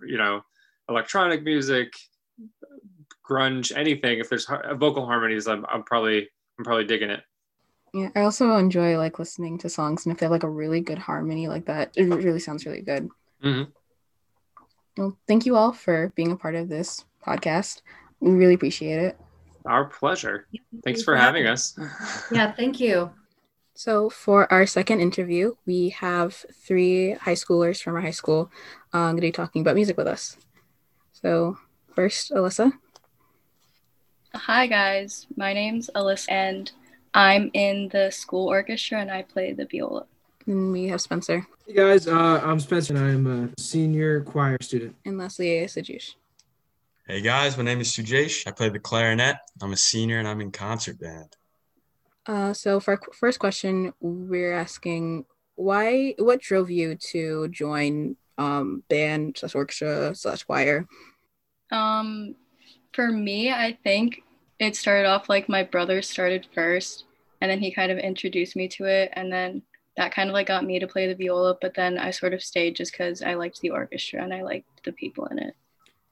you 0.06 0.18
know, 0.18 0.42
electronic 0.90 1.44
music, 1.44 1.94
grunge, 3.28 3.76
anything. 3.76 4.20
If 4.20 4.30
there's 4.30 4.48
vocal 4.76 5.06
harmonies, 5.06 5.48
I'm, 5.48 5.66
I'm 5.68 5.84
probably 5.84 6.28
I'm 6.58 6.66
probably 6.66 6.86
digging 6.86 7.10
it. 7.10 7.22
Yeah, 7.94 8.10
I 8.16 8.22
also 8.22 8.56
enjoy 8.58 8.98
like 8.98 9.18
listening 9.18 9.58
to 9.60 9.70
songs, 9.70 10.06
and 10.06 10.14
if 10.14 10.20
they 10.20 10.26
have 10.26 10.32
like 10.32 10.44
a 10.44 10.50
really 10.50 10.82
good 10.82 11.00
harmony 11.00 11.48
like 11.48 11.66
that, 11.66 11.92
it 11.96 12.04
really 12.04 12.40
sounds 12.40 12.66
really 12.66 12.82
good. 12.82 13.10
Mm-hmm. 13.44 13.72
Well, 14.98 15.18
thank 15.28 15.46
you 15.46 15.56
all 15.56 15.72
for 15.72 16.12
being 16.16 16.32
a 16.32 16.36
part 16.36 16.56
of 16.56 16.70
this 16.70 17.06
podcast. 17.26 17.82
We 18.20 18.32
really 18.32 18.56
appreciate 18.56 19.00
it. 19.00 19.18
Our 19.66 19.86
pleasure. 19.86 20.48
Thanks 20.84 21.04
for 21.04 21.16
having 21.16 21.48
us. 21.48 21.78
Yeah, 22.32 22.52
thank 22.52 22.80
you. 22.80 23.12
So, 23.74 24.10
for 24.10 24.52
our 24.52 24.66
second 24.66 25.00
interview, 25.00 25.56
we 25.66 25.90
have 25.90 26.46
three 26.54 27.14
high 27.14 27.34
schoolers 27.34 27.82
from 27.82 27.96
our 27.96 28.02
high 28.02 28.12
school 28.12 28.52
um, 28.92 29.12
going 29.12 29.16
to 29.18 29.22
be 29.22 29.32
talking 29.32 29.62
about 29.62 29.76
music 29.76 29.96
with 29.96 30.08
us. 30.08 30.38
So, 31.22 31.58
first, 31.96 32.32
Alyssa. 32.32 32.72
Hi, 34.34 34.68
guys. 34.68 35.28
My 35.36 35.52
name's 35.52 35.90
Alyssa, 35.94 36.28
and 36.30 36.72
I'm 37.14 37.52
in 37.54 37.90
the 37.90 38.10
school 38.10 38.48
orchestra 38.48 39.02
and 39.02 39.12
I 39.12 39.24
play 39.24 39.52
the 39.52 39.66
viola. 39.66 40.06
And 40.46 40.72
we 40.72 40.88
have 40.88 41.02
Spencer. 41.02 41.46
Hey, 41.68 41.74
guys. 41.74 42.08
Uh, 42.08 42.40
I'm 42.42 42.62
Spencer, 42.62 42.96
and 42.96 43.04
I'm 43.04 43.28
a 43.28 43.62
senior 43.62 44.22
choir 44.22 44.58
student. 44.62 44.96
And 45.04 45.18
lastly, 45.18 45.48
Sajush. 45.66 46.12
Hey, 47.06 47.20
guys. 47.20 47.58
My 47.58 47.64
name 47.64 47.82
is 47.82 47.92
Sujesh. 47.92 48.48
I 48.48 48.52
play 48.52 48.70
the 48.70 48.80
clarinet. 48.80 49.36
I'm 49.62 49.74
a 49.74 49.78
senior, 49.78 50.20
and 50.20 50.28
I'm 50.28 50.40
in 50.40 50.54
concert 50.54 51.02
band. 51.02 51.36
Uh, 52.26 52.54
so, 52.54 52.80
for 52.80 52.92
our 52.92 53.02
first 53.14 53.40
question, 53.40 53.92
we're 54.00 54.54
asking 54.54 55.26
why, 55.56 56.16
what 56.18 56.40
drove 56.40 56.72
you 56.72 56.96
to 57.12 57.50
join 57.50 58.16
um, 58.40 58.84
band 58.90 59.38
slash 59.38 59.54
orchestra 59.54 60.16
slash 60.16 60.44
choir? 60.44 60.88
Um, 61.72 62.36
for 62.94 63.12
me, 63.12 63.52
I 63.52 63.78
think 63.84 64.24
it 64.60 64.76
started 64.76 65.08
off 65.08 65.30
like 65.30 65.48
my 65.48 65.64
brother 65.64 66.02
started 66.02 66.48
first, 66.56 67.06
and 67.42 67.52
then 67.52 67.60
he 67.60 67.72
kind 67.72 67.92
of 67.92 68.00
introduced 68.00 68.56
me 68.56 68.68
to 68.70 68.86
it, 68.86 69.12
and 69.14 69.32
then 69.32 69.62
that 69.98 70.14
kind 70.14 70.30
of 70.30 70.34
like 70.34 70.48
got 70.48 70.66
me 70.66 70.80
to 70.80 70.88
play 70.88 71.08
the 71.08 71.16
viola. 71.16 71.58
But 71.62 71.74
then 71.76 71.98
I 71.98 72.12
sort 72.12 72.34
of 72.34 72.42
stayed 72.42 72.76
just 72.76 72.94
because 72.94 73.22
I 73.22 73.34
liked 73.34 73.60
the 73.60 73.72
orchestra 73.72 74.24
and 74.24 74.34
I 74.34 74.42
liked 74.42 74.84
the 74.86 74.94
people 74.94 75.26
in 75.26 75.40
it. 75.40 75.56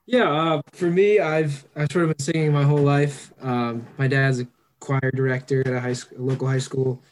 Yeah, 0.04 0.30
uh, 0.30 0.62
for 0.72 0.90
me, 0.90 1.20
I've 1.20 1.64
I've 1.74 1.90
sort 1.90 2.04
of 2.04 2.16
been 2.16 2.24
singing 2.24 2.52
my 2.52 2.64
whole 2.64 2.78
life. 2.82 3.32
Um, 3.40 3.86
my 3.96 4.06
dad's 4.06 4.40
a 4.40 4.48
choir 4.80 5.10
director 5.14 5.60
at 5.66 5.72
a 5.72 5.80
high 5.80 5.94
school, 5.94 6.18
a 6.18 6.22
local 6.22 6.48
high 6.48 6.58
school, 6.58 7.02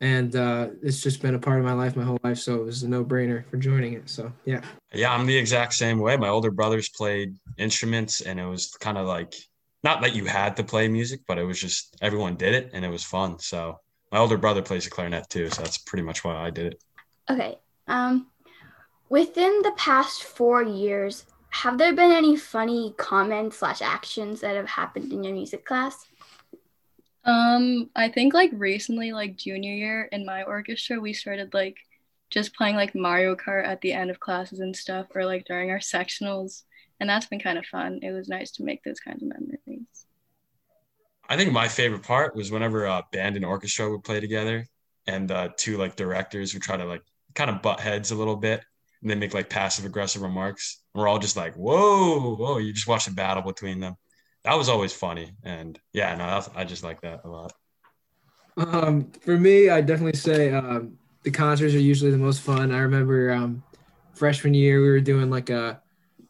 and 0.00 0.36
uh, 0.36 0.68
it's 0.82 1.00
just 1.00 1.22
been 1.22 1.34
a 1.34 1.38
part 1.38 1.58
of 1.58 1.64
my 1.64 1.72
life 1.72 1.96
my 1.96 2.04
whole 2.04 2.18
life. 2.22 2.38
So 2.38 2.56
it 2.56 2.64
was 2.64 2.82
a 2.82 2.88
no 2.88 3.04
brainer 3.04 3.48
for 3.50 3.56
joining 3.56 3.94
it. 3.94 4.08
So 4.08 4.32
yeah. 4.44 4.62
Yeah, 4.92 5.12
I'm 5.12 5.26
the 5.26 5.36
exact 5.36 5.74
same 5.74 5.98
way. 5.98 6.16
My 6.16 6.28
older 6.28 6.50
brothers 6.50 6.88
played 6.90 7.36
instruments, 7.58 8.20
and 8.20 8.38
it 8.38 8.46
was 8.46 8.70
kind 8.80 8.98
of 8.98 9.06
like 9.06 9.34
not 9.82 10.02
that 10.02 10.14
you 10.14 10.24
had 10.24 10.56
to 10.56 10.64
play 10.64 10.88
music, 10.88 11.20
but 11.26 11.38
it 11.38 11.44
was 11.44 11.60
just 11.60 11.96
everyone 12.02 12.36
did 12.36 12.54
it 12.54 12.70
and 12.72 12.84
it 12.84 12.88
was 12.88 13.04
fun. 13.04 13.38
So 13.38 13.78
my 14.12 14.18
older 14.18 14.36
brother 14.36 14.62
plays 14.62 14.84
the 14.84 14.90
clarinet 14.90 15.28
too, 15.28 15.48
so 15.50 15.62
that's 15.62 15.78
pretty 15.78 16.02
much 16.02 16.24
why 16.24 16.34
I 16.36 16.50
did 16.50 16.74
it. 16.74 16.82
Okay. 17.30 17.58
Um, 17.88 18.26
within 19.08 19.62
the 19.62 19.72
past 19.76 20.24
four 20.24 20.62
years, 20.62 21.26
have 21.50 21.78
there 21.78 21.94
been 21.94 22.12
any 22.12 22.36
funny 22.36 22.94
comments 22.96 23.58
slash 23.58 23.80
actions 23.80 24.40
that 24.40 24.56
have 24.56 24.68
happened 24.68 25.12
in 25.12 25.24
your 25.24 25.34
music 25.34 25.64
class? 25.64 26.06
Um, 27.26 27.90
I 27.96 28.08
think 28.08 28.34
like 28.34 28.52
recently, 28.54 29.12
like 29.12 29.36
junior 29.36 29.74
year 29.74 30.08
in 30.12 30.24
my 30.24 30.44
orchestra, 30.44 31.00
we 31.00 31.12
started 31.12 31.52
like 31.52 31.76
just 32.30 32.54
playing 32.54 32.76
like 32.76 32.94
Mario 32.94 33.34
Kart 33.34 33.66
at 33.66 33.80
the 33.80 33.92
end 33.92 34.10
of 34.10 34.20
classes 34.20 34.60
and 34.60 34.74
stuff, 34.74 35.08
or 35.14 35.26
like 35.26 35.44
during 35.44 35.70
our 35.70 35.80
sectionals, 35.80 36.62
and 37.00 37.10
that's 37.10 37.26
been 37.26 37.40
kind 37.40 37.58
of 37.58 37.66
fun. 37.66 37.98
It 38.02 38.12
was 38.12 38.28
nice 38.28 38.52
to 38.52 38.64
make 38.64 38.84
those 38.84 39.00
kinds 39.00 39.24
of 39.24 39.28
memories. 39.28 40.06
I 41.28 41.36
think 41.36 41.52
my 41.52 41.66
favorite 41.66 42.04
part 42.04 42.36
was 42.36 42.52
whenever 42.52 42.86
uh, 42.86 43.02
band 43.12 43.34
and 43.34 43.44
orchestra 43.44 43.90
would 43.90 44.04
play 44.04 44.20
together, 44.20 44.64
and 45.08 45.28
uh, 45.32 45.48
two 45.56 45.78
like 45.78 45.96
directors 45.96 46.54
would 46.54 46.62
try 46.62 46.76
to 46.76 46.84
like 46.84 47.02
kind 47.34 47.50
of 47.50 47.60
butt 47.60 47.80
heads 47.80 48.12
a 48.12 48.16
little 48.16 48.36
bit, 48.36 48.64
and 49.02 49.10
they 49.10 49.16
make 49.16 49.34
like 49.34 49.50
passive 49.50 49.84
aggressive 49.84 50.22
remarks. 50.22 50.80
And 50.94 51.00
we're 51.00 51.08
all 51.08 51.18
just 51.18 51.36
like, 51.36 51.54
"Whoa, 51.56 52.36
whoa!" 52.36 52.58
You 52.58 52.72
just 52.72 52.86
watch 52.86 53.06
the 53.06 53.10
battle 53.10 53.42
between 53.42 53.80
them 53.80 53.96
that 54.46 54.56
was 54.56 54.68
always 54.68 54.92
funny. 54.92 55.32
And 55.42 55.78
yeah, 55.92 56.14
no, 56.14 56.40
I 56.54 56.64
just 56.64 56.84
like 56.84 57.00
that 57.00 57.22
a 57.24 57.28
lot. 57.28 57.52
Um, 58.56 59.10
for 59.20 59.36
me, 59.36 59.68
I 59.68 59.80
definitely 59.80 60.18
say 60.18 60.52
um, 60.52 60.96
the 61.24 61.32
concerts 61.32 61.74
are 61.74 61.80
usually 61.80 62.12
the 62.12 62.16
most 62.16 62.40
fun. 62.40 62.72
I 62.72 62.78
remember 62.78 63.32
um, 63.32 63.62
freshman 64.14 64.54
year 64.54 64.80
we 64.80 64.88
were 64.88 65.00
doing 65.00 65.30
like 65.30 65.50
a 65.50 65.82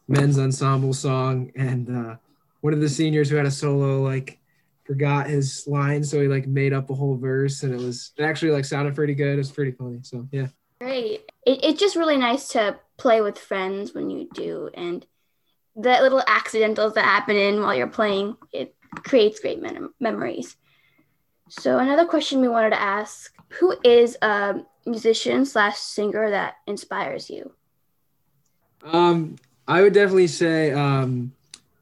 men's 0.07 0.39
ensemble 0.39 0.93
song, 0.93 1.51
and 1.55 1.95
uh, 1.95 2.15
one 2.61 2.73
of 2.73 2.81
the 2.81 2.89
seniors 2.89 3.29
who 3.29 3.35
had 3.35 3.45
a 3.45 3.51
solo 3.51 4.01
like 4.01 4.39
forgot 4.83 5.27
his 5.27 5.65
line, 5.67 6.03
so 6.03 6.19
he 6.19 6.27
like 6.27 6.47
made 6.47 6.73
up 6.73 6.89
a 6.89 6.95
whole 6.95 7.17
verse, 7.17 7.61
and 7.61 7.71
it 7.71 7.79
was 7.79 8.13
it 8.17 8.23
actually 8.23 8.51
like 8.51 8.65
sounded 8.65 8.95
pretty 8.95 9.13
good. 9.13 9.35
It 9.35 9.37
was 9.37 9.51
pretty 9.51 9.71
funny. 9.71 9.99
So 10.01 10.27
yeah. 10.31 10.47
Great. 10.81 11.21
It, 11.45 11.63
it's 11.63 11.79
just 11.79 11.95
really 11.95 12.17
nice 12.17 12.49
to 12.49 12.79
play 12.97 13.21
with 13.21 13.37
friends 13.37 13.93
when 13.93 14.09
you 14.09 14.27
do, 14.33 14.71
and 14.73 15.05
the 15.77 15.99
little 16.01 16.23
accidentals 16.25 16.93
that 16.93 17.05
happen 17.05 17.35
in 17.35 17.61
while 17.61 17.75
you're 17.75 17.87
playing, 17.87 18.35
it 18.51 18.75
creates 19.03 19.39
great 19.39 19.61
mem- 19.61 19.93
memories. 19.99 20.57
So 21.49 21.77
another 21.77 22.05
question 22.05 22.41
we 22.41 22.47
wanted 22.47 22.71
to 22.71 22.81
ask: 22.81 23.31
Who 23.59 23.75
is 23.83 24.17
a 24.21 24.55
musician 24.85 25.45
slash 25.45 25.77
singer 25.77 26.31
that 26.31 26.55
inspires 26.65 27.29
you? 27.29 27.53
Um, 28.83 29.37
I 29.67 29.81
would 29.81 29.93
definitely 29.93 30.27
say 30.27 30.71
um, 30.71 31.33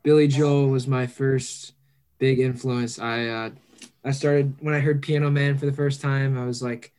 Billy 0.04 0.28
Joel 0.28 0.68
was 0.68 0.88
my 0.88 1.08
first 1.08 1.74
big 2.20 2.40
influence. 2.40 3.00
I 3.00 3.28
uh, 3.28 3.50
I 4.04 4.12
started 4.12 4.56
when 4.60 4.76
I 4.76 4.80
heard 4.80 5.02
Piano 5.02 5.32
Man 5.32 5.58
for 5.58 5.66
the 5.66 5.74
first 5.74 6.02
time. 6.02 6.38
I 6.38 6.46
was 6.46 6.62
like, 6.62 6.94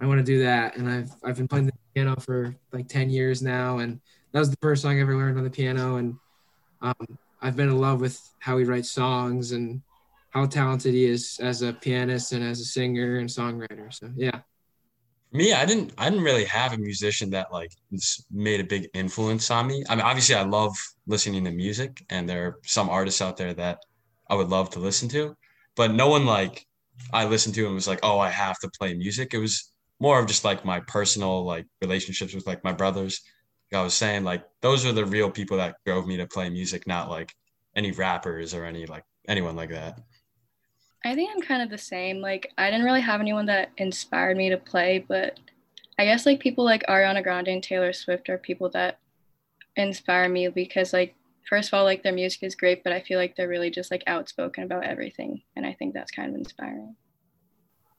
I 0.00 0.06
want 0.06 0.18
to 0.18 0.24
do 0.24 0.42
that, 0.42 0.76
and 0.76 0.90
I've 0.90 1.12
I've 1.22 1.36
been 1.36 1.48
playing 1.48 1.66
the 1.66 1.72
piano 1.94 2.16
for 2.16 2.54
like 2.72 2.88
ten 2.88 3.08
years 3.08 3.40
now, 3.40 3.78
and 3.78 4.00
that 4.32 4.40
was 4.40 4.50
the 4.50 4.58
first 4.60 4.82
song 4.82 4.98
I 4.98 5.00
ever 5.00 5.16
learned 5.16 5.38
on 5.38 5.44
the 5.44 5.50
piano, 5.50 5.96
and 5.96 6.16
um, 6.82 6.94
I've 7.40 7.56
been 7.56 7.68
in 7.68 7.78
love 7.78 8.00
with 8.00 8.20
how 8.38 8.58
he 8.58 8.64
writes 8.64 8.90
songs 8.90 9.52
and 9.52 9.82
how 10.30 10.46
talented 10.46 10.94
he 10.94 11.04
is 11.04 11.38
as 11.42 11.62
a 11.62 11.72
pianist 11.72 12.32
and 12.32 12.42
as 12.42 12.60
a 12.60 12.64
singer 12.64 13.16
and 13.16 13.28
songwriter. 13.28 13.92
So 13.92 14.10
yeah. 14.16 14.40
Me, 15.32 15.52
I 15.52 15.64
didn't 15.64 15.92
I 15.96 16.10
didn't 16.10 16.24
really 16.24 16.44
have 16.46 16.72
a 16.72 16.78
musician 16.78 17.30
that 17.30 17.52
like 17.52 17.70
made 18.32 18.60
a 18.60 18.64
big 18.64 18.88
influence 18.94 19.50
on 19.50 19.66
me. 19.66 19.84
I 19.88 19.94
mean, 19.94 20.04
obviously 20.04 20.34
I 20.34 20.42
love 20.42 20.76
listening 21.06 21.44
to 21.44 21.52
music 21.52 22.04
and 22.10 22.28
there 22.28 22.46
are 22.46 22.58
some 22.64 22.88
artists 22.90 23.22
out 23.22 23.36
there 23.36 23.54
that 23.54 23.78
I 24.28 24.34
would 24.34 24.48
love 24.48 24.70
to 24.70 24.80
listen 24.80 25.08
to, 25.10 25.36
but 25.76 25.92
no 25.92 26.08
one 26.08 26.26
like 26.26 26.66
I 27.12 27.26
listened 27.26 27.54
to 27.56 27.66
and 27.66 27.74
was 27.74 27.88
like, 27.88 28.00
"Oh, 28.02 28.18
I 28.18 28.28
have 28.28 28.58
to 28.60 28.70
play 28.78 28.94
music." 28.94 29.32
It 29.32 29.38
was 29.38 29.72
more 30.00 30.18
of 30.18 30.26
just 30.26 30.44
like 30.44 30.64
my 30.64 30.80
personal 30.80 31.44
like 31.44 31.66
relationships 31.80 32.34
with 32.34 32.46
like 32.46 32.64
my 32.64 32.72
brothers 32.72 33.20
I 33.72 33.82
was 33.82 33.94
saying, 33.94 34.24
like 34.24 34.44
those 34.62 34.84
are 34.84 34.92
the 34.92 35.04
real 35.04 35.30
people 35.30 35.56
that 35.58 35.76
drove 35.86 36.06
me 36.06 36.16
to 36.16 36.26
play 36.26 36.50
music, 36.50 36.86
not 36.86 37.08
like 37.08 37.34
any 37.76 37.92
rappers 37.92 38.52
or 38.54 38.64
any 38.64 38.86
like 38.86 39.04
anyone 39.28 39.56
like 39.56 39.70
that. 39.70 40.00
I 41.04 41.14
think 41.14 41.30
I'm 41.32 41.40
kind 41.40 41.62
of 41.62 41.70
the 41.70 41.78
same. 41.78 42.20
Like 42.20 42.52
I 42.58 42.70
didn't 42.70 42.84
really 42.84 43.00
have 43.00 43.20
anyone 43.20 43.46
that 43.46 43.70
inspired 43.78 44.36
me 44.36 44.50
to 44.50 44.56
play, 44.56 45.04
but 45.06 45.38
I 45.98 46.04
guess 46.04 46.26
like 46.26 46.40
people 46.40 46.64
like 46.64 46.84
Ariana 46.88 47.22
Grande 47.22 47.48
and 47.48 47.62
Taylor 47.62 47.92
Swift 47.92 48.28
are 48.28 48.38
people 48.38 48.70
that 48.70 48.98
inspire 49.76 50.28
me 50.28 50.48
because 50.48 50.92
like 50.92 51.14
first 51.48 51.68
of 51.68 51.74
all 51.74 51.84
like 51.84 52.02
their 52.02 52.12
music 52.12 52.42
is 52.42 52.54
great, 52.54 52.82
but 52.84 52.92
I 52.92 53.00
feel 53.00 53.18
like 53.18 53.36
they're 53.36 53.48
really 53.48 53.70
just 53.70 53.90
like 53.90 54.02
outspoken 54.06 54.64
about 54.64 54.84
everything 54.84 55.42
and 55.56 55.64
I 55.64 55.74
think 55.74 55.94
that's 55.94 56.10
kind 56.10 56.30
of 56.30 56.36
inspiring. 56.36 56.96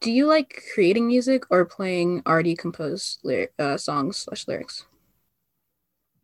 Do 0.01 0.11
you 0.11 0.25
like 0.25 0.63
creating 0.73 1.07
music 1.07 1.43
or 1.51 1.63
playing 1.63 2.23
already 2.25 2.55
composed 2.55 3.19
ly- 3.23 3.49
uh, 3.59 3.77
songs 3.77 4.17
slash 4.17 4.47
lyrics? 4.47 4.85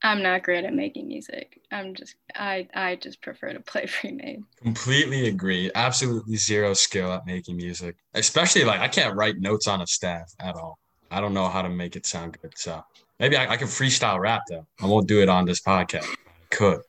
I'm 0.07 0.23
not 0.23 0.43
great 0.43 0.63
at 0.63 0.73
making 0.73 1.09
music. 1.09 1.59
I'm 1.69 1.93
just 1.93 2.15
I 2.33 2.69
I 2.73 2.95
just 2.95 3.21
prefer 3.21 3.51
to 3.51 3.59
play 3.59 3.87
pre-made. 3.99 4.41
Completely 4.61 5.27
agree. 5.27 5.69
Absolutely 5.75 6.37
zero 6.37 6.73
skill 6.73 7.11
at 7.11 7.25
making 7.25 7.57
music. 7.57 7.97
Especially 8.13 8.63
like 8.63 8.79
I 8.79 8.87
can't 8.87 9.17
write 9.17 9.37
notes 9.39 9.67
on 9.67 9.81
a 9.81 9.87
staff 9.87 10.33
at 10.39 10.55
all. 10.55 10.79
I 11.11 11.19
don't 11.19 11.33
know 11.33 11.49
how 11.49 11.61
to 11.61 11.67
make 11.67 11.97
it 11.97 12.05
sound 12.05 12.37
good. 12.41 12.57
So 12.57 12.81
maybe 13.19 13.35
I, 13.35 13.51
I 13.51 13.57
can 13.57 13.67
freestyle 13.67 14.17
rap 14.17 14.43
though. 14.49 14.65
I 14.81 14.85
won't 14.85 15.09
do 15.09 15.21
it 15.21 15.27
on 15.27 15.45
this 15.45 15.59
podcast. 15.59 16.05
I 16.05 16.55
could. 16.55 16.79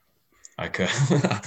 I 0.56 0.68
could. 0.68 0.90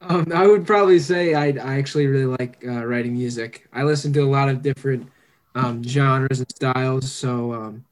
um, 0.00 0.32
I 0.34 0.46
would 0.46 0.66
probably 0.66 0.98
say 0.98 1.34
I, 1.34 1.48
I 1.48 1.78
actually 1.78 2.06
really 2.06 2.24
like 2.38 2.64
uh, 2.66 2.86
writing 2.86 3.12
music. 3.12 3.68
I 3.74 3.82
listen 3.82 4.14
to 4.14 4.20
a 4.20 4.30
lot 4.30 4.48
of 4.48 4.62
different 4.62 5.10
um, 5.54 5.84
genres 5.84 6.38
and 6.38 6.50
styles. 6.50 7.12
So 7.12 7.52
um, 7.52 7.84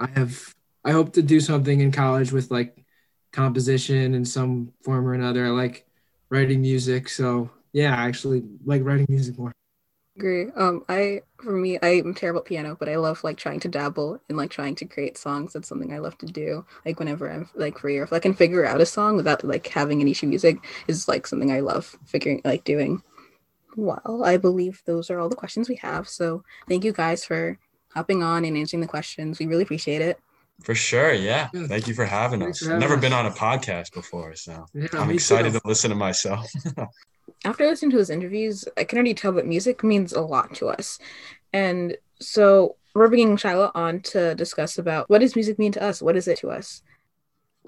I 0.00 0.08
have 0.08 0.55
I 0.86 0.92
hope 0.92 1.12
to 1.14 1.22
do 1.22 1.40
something 1.40 1.80
in 1.80 1.90
college 1.90 2.30
with 2.30 2.52
like 2.52 2.84
composition 3.32 4.14
in 4.14 4.24
some 4.24 4.72
form 4.84 5.06
or 5.06 5.14
another. 5.14 5.44
I 5.44 5.50
like 5.50 5.84
writing 6.30 6.60
music, 6.60 7.08
so 7.08 7.50
yeah, 7.72 7.90
I 8.00 8.06
actually 8.06 8.44
like 8.64 8.84
writing 8.84 9.06
music 9.08 9.36
more. 9.36 9.50
Agree. 10.16 10.46
Um, 10.54 10.84
I 10.88 11.22
for 11.42 11.50
me, 11.50 11.76
I'm 11.82 12.14
terrible 12.14 12.40
at 12.40 12.46
piano, 12.46 12.76
but 12.78 12.88
I 12.88 12.96
love 12.96 13.24
like 13.24 13.36
trying 13.36 13.58
to 13.60 13.68
dabble 13.68 14.20
and 14.28 14.38
like 14.38 14.50
trying 14.50 14.76
to 14.76 14.84
create 14.84 15.18
songs. 15.18 15.52
That's 15.52 15.68
something 15.68 15.92
I 15.92 15.98
love 15.98 16.16
to 16.18 16.26
do. 16.26 16.64
Like 16.84 17.00
whenever 17.00 17.30
I'm 17.30 17.50
like 17.56 17.78
free, 17.78 17.98
or 17.98 18.04
if 18.04 18.12
I 18.12 18.20
can 18.20 18.32
figure 18.32 18.64
out 18.64 18.80
a 18.80 18.86
song 18.86 19.16
without 19.16 19.42
like 19.42 19.66
having 19.66 20.00
any 20.00 20.14
sheet 20.14 20.28
music, 20.28 20.58
is 20.86 21.08
like 21.08 21.26
something 21.26 21.50
I 21.50 21.60
love 21.60 21.96
figuring 22.06 22.42
like 22.44 22.62
doing. 22.62 23.02
Well, 23.76 24.22
I 24.24 24.36
believe 24.36 24.82
those 24.86 25.10
are 25.10 25.18
all 25.18 25.28
the 25.28 25.36
questions 25.36 25.68
we 25.68 25.76
have. 25.76 26.08
So 26.08 26.44
thank 26.68 26.84
you 26.84 26.92
guys 26.92 27.24
for 27.24 27.58
hopping 27.92 28.22
on 28.22 28.44
and 28.44 28.56
answering 28.56 28.82
the 28.82 28.86
questions. 28.86 29.40
We 29.40 29.46
really 29.46 29.64
appreciate 29.64 30.00
it. 30.00 30.20
For 30.62 30.74
sure. 30.74 31.12
Yeah. 31.12 31.48
Thank 31.54 31.86
you 31.86 31.94
for 31.94 32.04
having 32.04 32.40
Thanks 32.40 32.62
us. 32.62 32.66
For 32.66 32.72
having 32.72 32.80
Never 32.80 32.94
us. 32.94 33.00
been 33.00 33.12
on 33.12 33.26
a 33.26 33.30
podcast 33.30 33.92
before. 33.92 34.34
So 34.34 34.66
yeah, 34.74 34.88
I'm 34.94 35.10
excited 35.10 35.52
too. 35.52 35.60
to 35.60 35.68
listen 35.68 35.90
to 35.90 35.96
myself. 35.96 36.50
After 37.44 37.66
listening 37.66 37.90
to 37.92 37.98
his 37.98 38.10
interviews, 38.10 38.64
I 38.76 38.84
can 38.84 38.98
already 38.98 39.14
tell 39.14 39.32
that 39.32 39.46
music 39.46 39.84
means 39.84 40.12
a 40.12 40.22
lot 40.22 40.54
to 40.54 40.68
us. 40.68 40.98
And 41.52 41.96
so 42.20 42.76
we're 42.94 43.08
bringing 43.08 43.36
Shiloh 43.36 43.70
on 43.74 44.00
to 44.00 44.34
discuss 44.34 44.78
about 44.78 45.10
what 45.10 45.20
does 45.20 45.36
music 45.36 45.58
mean 45.58 45.72
to 45.72 45.82
us? 45.82 46.00
What 46.00 46.16
is 46.16 46.26
it 46.28 46.38
to 46.38 46.50
us? 46.50 46.82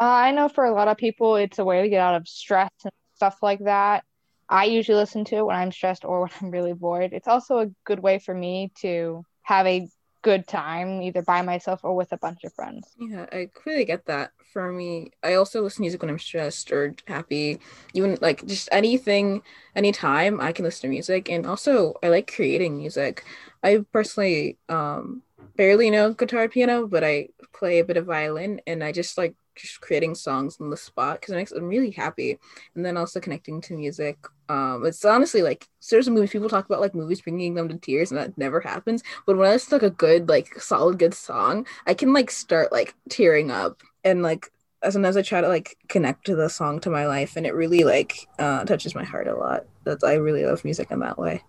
Uh, 0.00 0.04
I 0.04 0.30
know 0.30 0.48
for 0.48 0.64
a 0.64 0.72
lot 0.72 0.88
of 0.88 0.96
people, 0.96 1.36
it's 1.36 1.58
a 1.58 1.64
way 1.64 1.82
to 1.82 1.88
get 1.88 2.00
out 2.00 2.14
of 2.14 2.26
stress 2.26 2.70
and 2.84 2.92
stuff 3.14 3.38
like 3.42 3.60
that. 3.64 4.04
I 4.48 4.64
usually 4.64 4.96
listen 4.96 5.24
to 5.26 5.36
it 5.36 5.46
when 5.46 5.56
I'm 5.56 5.72
stressed 5.72 6.04
or 6.04 6.22
when 6.22 6.30
I'm 6.40 6.50
really 6.50 6.72
bored. 6.72 7.12
It's 7.12 7.28
also 7.28 7.58
a 7.58 7.70
good 7.84 8.00
way 8.00 8.18
for 8.18 8.32
me 8.32 8.72
to 8.80 9.24
have 9.42 9.66
a 9.66 9.88
good 10.22 10.46
time 10.46 11.02
either 11.02 11.22
by 11.22 11.42
myself 11.42 11.84
or 11.84 11.94
with 11.96 12.12
a 12.12 12.18
bunch 12.18 12.44
of 12.44 12.52
friends. 12.54 12.96
Yeah, 12.98 13.26
I 13.32 13.50
clearly 13.54 13.84
get 13.84 14.06
that. 14.06 14.32
For 14.52 14.72
me, 14.72 15.12
I 15.22 15.34
also 15.34 15.62
listen 15.62 15.78
to 15.78 15.82
music 15.82 16.02
when 16.02 16.10
I'm 16.10 16.18
stressed 16.18 16.72
or 16.72 16.94
happy. 17.06 17.60
Even 17.94 18.18
like 18.20 18.44
just 18.46 18.68
anything, 18.72 19.42
anytime 19.76 20.40
I 20.40 20.52
can 20.52 20.64
listen 20.64 20.82
to 20.82 20.88
music. 20.88 21.30
And 21.30 21.46
also 21.46 21.94
I 22.02 22.08
like 22.08 22.32
creating 22.32 22.76
music. 22.76 23.24
I 23.62 23.84
personally 23.92 24.58
um 24.68 25.22
barely 25.56 25.90
know 25.90 26.12
guitar 26.14 26.48
piano, 26.48 26.86
but 26.86 27.04
I 27.04 27.28
play 27.52 27.78
a 27.78 27.84
bit 27.84 27.96
of 27.96 28.06
violin 28.06 28.60
and 28.66 28.82
I 28.82 28.90
just 28.92 29.18
like 29.18 29.36
just 29.58 29.80
creating 29.80 30.14
songs 30.14 30.58
on 30.60 30.70
the 30.70 30.76
spot 30.76 31.20
because 31.20 31.32
it 31.34 31.36
makes 31.36 31.52
I'm 31.52 31.68
really 31.68 31.90
happy. 31.90 32.38
And 32.74 32.84
then 32.84 32.96
also 32.96 33.20
connecting 33.20 33.60
to 33.62 33.74
music. 33.74 34.18
Um, 34.48 34.84
it's 34.86 35.04
honestly 35.04 35.42
like 35.42 35.68
certain 35.80 36.14
movies 36.14 36.30
people 36.30 36.48
talk 36.48 36.66
about 36.66 36.80
like 36.80 36.94
movies 36.94 37.20
bringing 37.20 37.54
them 37.54 37.68
to 37.68 37.76
tears, 37.76 38.10
and 38.10 38.18
that 38.18 38.36
never 38.38 38.60
happens. 38.60 39.02
But 39.26 39.36
when 39.36 39.48
I 39.48 39.52
listen 39.52 39.76
like 39.76 39.82
a 39.82 39.90
good, 39.90 40.28
like 40.28 40.60
solid, 40.60 40.98
good 40.98 41.14
song, 41.14 41.66
I 41.86 41.94
can 41.94 42.12
like 42.12 42.30
start 42.30 42.72
like 42.72 42.94
tearing 43.10 43.50
up 43.50 43.82
and 44.04 44.22
like 44.22 44.50
as 44.82 44.92
sometimes 44.92 45.16
I 45.16 45.22
try 45.22 45.40
to 45.40 45.48
like 45.48 45.76
connect 45.88 46.26
to 46.26 46.36
the 46.36 46.48
song 46.48 46.80
to 46.80 46.90
my 46.90 47.06
life, 47.06 47.36
and 47.36 47.46
it 47.46 47.54
really 47.54 47.84
like 47.84 48.28
uh, 48.38 48.64
touches 48.64 48.94
my 48.94 49.04
heart 49.04 49.26
a 49.28 49.36
lot. 49.36 49.64
That's 49.84 50.04
I 50.04 50.14
really 50.14 50.44
love 50.46 50.64
music 50.64 50.90
in 50.90 51.00
that 51.00 51.18
way. 51.18 51.42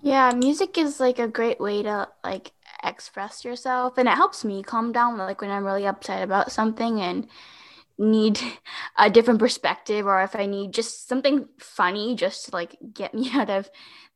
Yeah, 0.00 0.32
music 0.32 0.76
is 0.78 0.98
like 1.00 1.18
a 1.18 1.28
great 1.28 1.60
way 1.60 1.82
to 1.82 2.08
like 2.24 2.52
express 2.82 3.44
yourself 3.44 3.98
and 3.98 4.08
it 4.08 4.14
helps 4.14 4.44
me 4.44 4.62
calm 4.62 4.92
down 4.92 5.16
like 5.16 5.40
when 5.40 5.50
I'm 5.50 5.64
really 5.64 5.86
upset 5.86 6.22
about 6.22 6.52
something 6.52 7.00
and 7.00 7.26
need 7.98 8.40
a 8.98 9.10
different 9.10 9.38
perspective 9.38 10.06
or 10.06 10.22
if 10.22 10.34
I 10.34 10.46
need 10.46 10.72
just 10.72 11.08
something 11.08 11.48
funny 11.58 12.16
just 12.16 12.46
to 12.46 12.50
like 12.52 12.76
get 12.92 13.14
me 13.14 13.30
out 13.32 13.50
of 13.50 13.70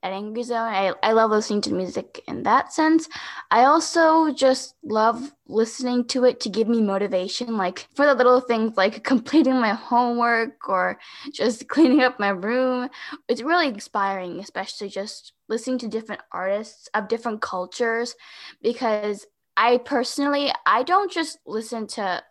that 0.07 0.15
angry 0.15 0.43
zone. 0.45 0.69
I, 0.69 0.93
I 1.03 1.13
love 1.13 1.31
listening 1.31 1.61
to 1.63 1.75
music 1.75 2.23
in 2.29 2.45
that 2.45 2.73
sense. 2.73 3.09
I 3.51 3.65
also 3.65 4.33
just 4.33 4.75
love 4.85 5.33
listening 5.49 6.05
to 6.09 6.25
it 6.25 6.41
to 6.41 6.49
give 6.49 6.69
me 6.69 6.81
motivation, 6.81 7.57
like 7.57 7.89
for 7.95 8.07
the 8.07 8.15
little 8.15 8.41
things 8.41 8.77
like 8.77 9.03
completing 9.05 9.55
my 9.55 9.73
homework 9.75 10.69
or 10.69 10.99
just 11.33 11.69
cleaning 11.69 12.03
up 12.03 12.21
my 12.21 12.29
room. 12.29 12.89
It's 13.29 13.43
really 13.43 13.69
inspiring, 13.69 14.39
especially 14.39 14.89
just 14.89 15.33
listening 15.49 15.79
to 15.79 15.89
different 15.89 16.23
artists 16.33 16.89
of 16.95 17.09
different 17.09 17.41
cultures 17.41 18.15
because 18.63 19.27
I 19.57 19.79
personally 19.79 20.53
I 20.67 20.83
don't 20.83 21.11
just 21.11 21.39
listen 21.47 21.87
to 21.89 22.23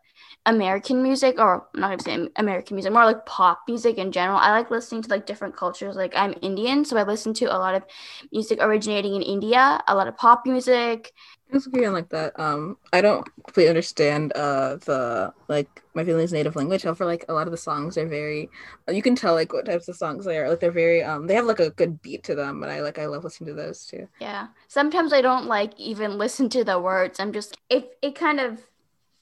American 0.46 1.02
music, 1.04 1.40
or 1.40 1.68
I'm 1.74 1.82
not 1.82 1.90
gonna 1.90 2.02
say 2.26 2.30
American 2.36 2.76
music, 2.76 2.94
more 2.94 3.06
like 3.06 3.26
pop 3.26 3.62
music 3.68 3.98
in 3.98 4.12
general. 4.12 4.38
I 4.38 4.52
like 4.52 4.70
listening 4.72 5.02
to 5.04 5.10
like 5.10 5.26
different 5.26 5.56
cultures. 5.56 5.96
Like 5.96 6.14
I'm 6.16 6.36
Indian, 6.42 6.86
so 6.86 6.98
I 6.98 7.04
listen 7.04 7.34
to 7.36 7.46
a 7.46 7.58
lot 7.58 7.76
of 7.76 7.84
music 8.32 8.60
originating 8.62 9.16
in 9.16 9.22
India, 9.22 9.82
a 9.88 9.96
lot 9.96 10.08
of 10.08 10.18
pop 10.18 10.46
music. 10.46 11.12
I 11.54 11.58
agree 11.58 11.86
on 11.86 11.94
like 11.94 12.10
that. 12.10 12.38
Um, 12.40 12.78
I 12.92 13.02
don't 13.02 13.26
completely 13.46 13.70
understand 13.70 14.34
uh 14.36 14.78
the 14.78 15.34
like 15.48 15.84
my 15.94 16.04
feelings 16.04 16.34
native 16.34 16.56
language. 16.56 16.84
However, 16.84 17.06
like 17.06 17.26
a 17.30 17.34
lot 17.34 17.48
of 17.48 17.52
the 17.52 17.58
songs 17.58 17.98
are 17.98 18.08
very, 18.08 18.50
you 18.92 19.02
can 19.02 19.16
tell 19.16 19.34
like 19.36 19.54
what 19.54 19.66
types 19.66 19.88
of 19.88 19.96
songs 19.96 20.26
they 20.26 20.38
are. 20.38 20.50
Like 20.50 20.60
they're 20.60 20.72
very 20.72 21.04
um, 21.04 21.28
they 21.28 21.36
have 21.36 21.46
like 21.46 21.60
a 21.60 21.70
good 21.70 22.02
beat 22.02 22.24
to 22.26 22.36
them, 22.36 22.64
and 22.64 22.72
I 22.72 22.82
like 22.82 23.00
I 23.00 23.06
love 23.06 23.24
listening 23.24 23.56
to 23.56 23.62
those 23.62 23.86
too. 23.86 24.08
Yeah, 24.20 24.48
sometimes 24.68 25.14
I 25.14 25.22
don't 25.22 25.46
like 25.46 25.80
even 25.80 26.18
listen 26.18 26.50
to 26.50 26.64
the 26.64 26.80
words. 26.80 27.20
I'm 27.20 27.32
just 27.32 27.58
it 27.70 27.98
it 28.02 28.16
kind 28.16 28.40
of 28.40 28.62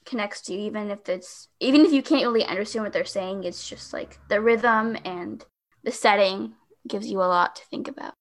connects 0.04 0.40
to 0.42 0.52
you 0.52 0.60
even 0.60 0.90
if 0.90 1.08
it's 1.08 1.48
even 1.60 1.82
if 1.82 1.92
you 1.92 2.02
can't 2.02 2.22
really 2.22 2.44
understand 2.44 2.84
what 2.84 2.92
they're 2.92 3.04
saying 3.04 3.44
it's 3.44 3.68
just 3.68 3.92
like 3.92 4.18
the 4.28 4.40
rhythm 4.40 4.96
and 5.04 5.44
the 5.82 5.92
setting 5.92 6.52
gives 6.88 7.10
you 7.10 7.18
a 7.18 7.24
lot 7.24 7.56
to 7.56 7.62
think 7.66 7.88
about. 7.88 8.14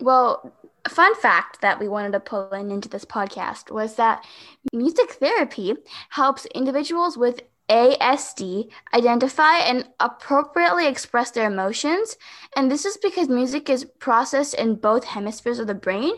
Well 0.00 0.52
a 0.84 0.90
fun 0.90 1.14
fact 1.14 1.60
that 1.60 1.78
we 1.78 1.88
wanted 1.88 2.12
to 2.12 2.20
pull 2.20 2.50
in 2.50 2.70
into 2.70 2.88
this 2.88 3.04
podcast 3.04 3.70
was 3.70 3.94
that 3.96 4.24
music 4.72 5.12
therapy 5.12 5.74
helps 6.10 6.44
individuals 6.46 7.16
with 7.16 7.42
ASD 7.72 8.68
identify 8.92 9.56
and 9.56 9.88
appropriately 9.98 10.86
express 10.86 11.30
their 11.30 11.46
emotions. 11.46 12.18
And 12.54 12.70
this 12.70 12.84
is 12.84 12.98
because 12.98 13.30
music 13.30 13.70
is 13.70 13.86
processed 13.98 14.52
in 14.54 14.74
both 14.74 15.04
hemispheres 15.04 15.58
of 15.58 15.68
the 15.68 15.74
brain. 15.74 16.12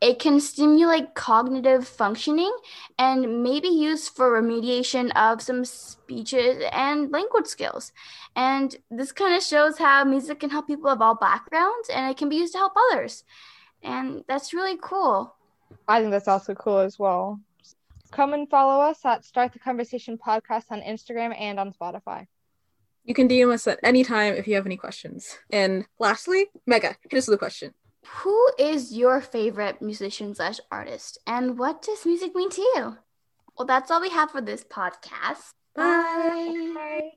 It 0.00 0.18
can 0.18 0.40
stimulate 0.40 1.14
cognitive 1.14 1.86
functioning 1.86 2.56
and 2.98 3.42
may 3.42 3.60
be 3.60 3.68
used 3.68 4.16
for 4.16 4.40
remediation 4.40 5.12
of 5.14 5.42
some 5.42 5.66
speeches 5.66 6.62
and 6.72 7.12
language 7.12 7.46
skills. 7.46 7.92
And 8.34 8.74
this 8.90 9.12
kind 9.12 9.36
of 9.36 9.42
shows 9.42 9.76
how 9.76 10.04
music 10.04 10.40
can 10.40 10.48
help 10.48 10.66
people 10.66 10.88
of 10.88 11.02
all 11.02 11.16
backgrounds 11.16 11.90
and 11.90 12.10
it 12.10 12.16
can 12.16 12.30
be 12.30 12.36
used 12.36 12.54
to 12.54 12.58
help 12.58 12.72
others. 12.90 13.24
And 13.82 14.24
that's 14.26 14.54
really 14.54 14.78
cool. 14.80 15.34
I 15.86 16.00
think 16.00 16.12
that's 16.12 16.28
also 16.28 16.54
cool 16.54 16.78
as 16.78 16.98
well 16.98 17.40
come 18.14 18.32
and 18.32 18.48
follow 18.48 18.80
us 18.80 19.04
at 19.04 19.24
Start 19.24 19.52
the 19.52 19.58
Conversation 19.58 20.16
Podcast 20.16 20.66
on 20.70 20.80
Instagram 20.80 21.34
and 21.38 21.58
on 21.58 21.72
Spotify. 21.72 22.26
You 23.04 23.12
can 23.12 23.28
DM 23.28 23.52
us 23.52 23.66
at 23.66 23.80
any 23.82 24.04
time 24.04 24.34
if 24.34 24.46
you 24.46 24.54
have 24.54 24.66
any 24.66 24.76
questions. 24.76 25.36
And 25.50 25.84
lastly, 25.98 26.46
Mega, 26.66 26.96
hit 27.02 27.18
us 27.18 27.26
with 27.26 27.34
a 27.34 27.38
question. 27.38 27.74
Who 28.22 28.48
is 28.58 28.92
your 28.92 29.20
favorite 29.20 29.82
musician 29.82 30.34
slash 30.34 30.60
artist, 30.70 31.18
and 31.26 31.58
what 31.58 31.82
does 31.82 32.06
music 32.06 32.34
mean 32.34 32.50
to 32.50 32.62
you? 32.62 32.96
Well, 33.58 33.66
that's 33.66 33.90
all 33.90 34.00
we 34.00 34.10
have 34.10 34.30
for 34.30 34.40
this 34.40 34.62
podcast. 34.64 35.54
Bye. 35.74 36.72
Bye. 36.74 37.10